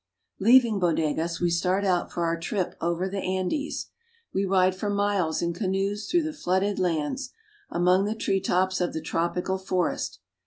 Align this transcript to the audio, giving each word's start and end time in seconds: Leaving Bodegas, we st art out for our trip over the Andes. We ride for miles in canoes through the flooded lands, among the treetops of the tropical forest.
Leaving 0.39 0.79
Bodegas, 0.79 1.39
we 1.39 1.51
st 1.51 1.71
art 1.71 1.85
out 1.85 2.11
for 2.11 2.23
our 2.23 2.35
trip 2.35 2.73
over 2.81 3.07
the 3.07 3.21
Andes. 3.21 3.91
We 4.33 4.45
ride 4.45 4.73
for 4.73 4.89
miles 4.89 5.43
in 5.43 5.53
canoes 5.53 6.09
through 6.09 6.23
the 6.23 6.33
flooded 6.33 6.79
lands, 6.79 7.29
among 7.69 8.05
the 8.05 8.15
treetops 8.15 8.81
of 8.81 8.93
the 8.93 9.01
tropical 9.01 9.59
forest. 9.59 10.17